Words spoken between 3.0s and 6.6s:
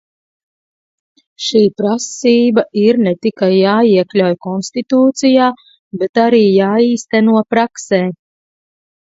ne tikai jāiekļauj konstitūcijā, bet arī